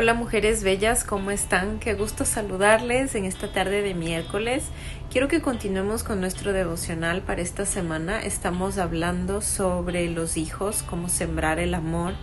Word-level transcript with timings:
Hola 0.00 0.14
mujeres 0.14 0.62
bellas, 0.62 1.02
¿cómo 1.02 1.32
están? 1.32 1.80
Qué 1.80 1.94
gusto 1.94 2.24
saludarles 2.24 3.16
en 3.16 3.24
esta 3.24 3.50
tarde 3.50 3.82
de 3.82 3.94
miércoles. 3.94 4.62
Quiero 5.10 5.26
que 5.26 5.40
continuemos 5.40 6.04
con 6.04 6.20
nuestro 6.20 6.52
devocional 6.52 7.22
para 7.22 7.42
esta 7.42 7.66
semana. 7.66 8.22
Estamos 8.22 8.78
hablando 8.78 9.40
sobre 9.40 10.08
los 10.08 10.36
hijos, 10.36 10.84
cómo 10.84 11.08
sembrar 11.08 11.58
el 11.58 11.74
amor, 11.74 12.14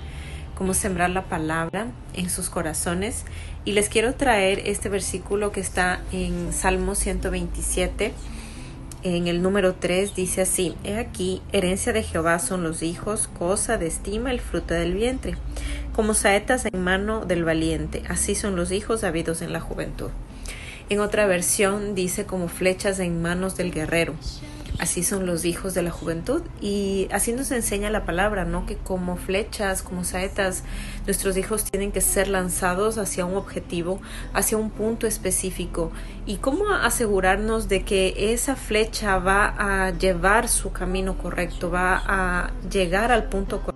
cómo 0.57 0.73
sembrar 0.73 1.09
la 1.09 1.23
palabra 1.23 1.87
en 2.13 2.29
sus 2.29 2.49
corazones. 2.49 3.25
Y 3.65 3.73
les 3.73 3.89
quiero 3.89 4.13
traer 4.13 4.59
este 4.59 4.87
versículo 4.87 5.51
que 5.51 5.59
está 5.59 5.99
en 6.13 6.53
Salmo 6.53 6.95
127 6.95 8.13
en 9.05 9.27
el 9.27 9.43
número 9.43 9.75
3 9.75 10.15
dice 10.15 10.41
así, 10.41 10.75
He 10.83 10.97
aquí, 10.97 11.43
herencia 11.51 11.93
de 11.93 12.01
Jehová 12.01 12.39
son 12.39 12.63
los 12.63 12.81
hijos, 12.81 13.27
cosa 13.27 13.77
de 13.77 13.85
estima 13.85 14.31
el 14.31 14.39
fruto 14.39 14.73
del 14.73 14.95
vientre, 14.95 15.37
como 15.93 16.15
saetas 16.15 16.65
en 16.65 16.83
mano 16.83 17.23
del 17.23 17.43
valiente, 17.43 18.01
así 18.09 18.33
son 18.33 18.55
los 18.55 18.71
hijos 18.71 19.03
habidos 19.03 19.43
en 19.43 19.53
la 19.53 19.59
juventud. 19.59 20.09
En 20.89 21.01
otra 21.01 21.27
versión 21.27 21.93
dice 21.93 22.25
como 22.25 22.47
flechas 22.47 22.97
en 22.97 23.21
manos 23.21 23.55
del 23.55 23.71
guerrero. 23.71 24.15
Así 24.77 25.03
son 25.03 25.25
los 25.25 25.45
hijos 25.45 25.73
de 25.73 25.81
la 25.81 25.91
juventud 25.91 26.41
y 26.59 27.07
así 27.11 27.31
nos 27.31 27.51
enseña 27.51 27.89
la 27.89 28.05
palabra, 28.05 28.43
¿no? 28.43 28.65
Que 28.65 28.75
como 28.75 29.15
flechas, 29.15 29.81
como 29.81 30.03
saetas, 30.03 30.63
nuestros 31.05 31.37
hijos 31.37 31.63
tienen 31.63 31.91
que 31.91 32.01
ser 32.01 32.27
lanzados 32.27 32.97
hacia 32.97 33.25
un 33.25 33.37
objetivo, 33.37 34.01
hacia 34.33 34.57
un 34.57 34.69
punto 34.69 35.07
específico. 35.07 35.91
¿Y 36.25 36.37
cómo 36.37 36.69
asegurarnos 36.69 37.69
de 37.69 37.83
que 37.83 38.33
esa 38.33 38.55
flecha 38.55 39.17
va 39.17 39.55
a 39.57 39.91
llevar 39.91 40.49
su 40.49 40.71
camino 40.73 41.17
correcto, 41.17 41.71
va 41.71 42.03
a 42.05 42.51
llegar 42.69 43.11
al 43.13 43.25
punto 43.25 43.61
correcto? 43.61 43.75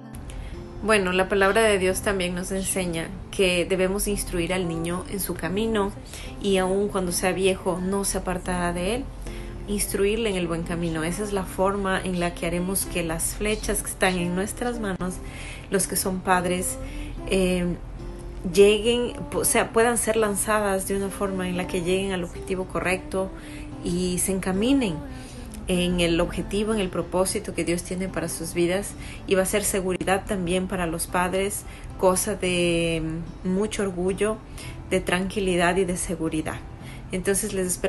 Bueno, 0.81 1.11
la 1.11 1.27
palabra 1.27 1.61
de 1.61 1.77
Dios 1.77 2.01
también 2.01 2.35
nos 2.35 2.51
enseña 2.51 3.09
que 3.31 3.65
debemos 3.65 4.07
instruir 4.07 4.53
al 4.53 4.67
niño 4.67 5.03
en 5.09 5.19
su 5.19 5.33
camino 5.33 5.91
y 6.41 6.57
aun 6.57 6.87
cuando 6.87 7.11
sea 7.11 7.33
viejo 7.33 7.79
no 7.81 8.05
se 8.05 8.17
apartará 8.17 8.71
de 8.71 8.95
él 8.95 9.05
instruirle 9.69 10.29
en 10.29 10.35
el 10.35 10.47
buen 10.47 10.63
camino. 10.63 11.03
Esa 11.03 11.23
es 11.23 11.31
la 11.31 11.43
forma 11.43 12.01
en 12.03 12.19
la 12.19 12.33
que 12.33 12.47
haremos 12.47 12.85
que 12.85 13.03
las 13.03 13.35
flechas 13.35 13.81
que 13.81 13.89
están 13.89 14.17
en 14.17 14.35
nuestras 14.35 14.79
manos, 14.79 15.15
los 15.69 15.87
que 15.87 15.95
son 15.95 16.19
padres, 16.19 16.77
eh, 17.29 17.65
lleguen, 18.53 19.13
o 19.33 19.45
sea, 19.45 19.71
puedan 19.71 19.97
ser 19.97 20.17
lanzadas 20.17 20.87
de 20.87 20.97
una 20.97 21.09
forma 21.09 21.47
en 21.47 21.55
la 21.55 21.67
que 21.67 21.81
lleguen 21.81 22.11
al 22.11 22.23
objetivo 22.23 22.65
correcto 22.65 23.29
y 23.83 24.17
se 24.17 24.31
encaminen 24.31 24.95
en 25.67 25.99
el 25.99 26.19
objetivo, 26.19 26.73
en 26.73 26.79
el 26.79 26.89
propósito 26.89 27.53
que 27.53 27.63
Dios 27.63 27.83
tiene 27.83 28.07
para 28.07 28.27
sus 28.27 28.55
vidas 28.55 28.93
y 29.27 29.35
va 29.35 29.43
a 29.43 29.45
ser 29.45 29.63
seguridad 29.63 30.25
también 30.25 30.67
para 30.67 30.87
los 30.87 31.05
padres, 31.05 31.63
cosa 31.99 32.33
de 32.33 33.03
mucho 33.43 33.83
orgullo, 33.83 34.37
de 34.89 34.99
tranquilidad 34.99 35.77
y 35.77 35.85
de 35.85 35.95
seguridad. 35.95 36.57
Entonces 37.11 37.53
les 37.53 37.67
espero 37.67 37.87